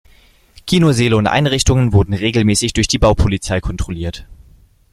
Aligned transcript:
Kinosäle 0.65 1.15
und 1.15 1.27
-einrichtungen 1.27 1.93
wurden 1.93 2.15
regelmäßig 2.15 2.73
durch 2.73 2.87
die 2.87 2.97
Baupolizei 2.97 3.61
kontrolliert. 3.61 4.25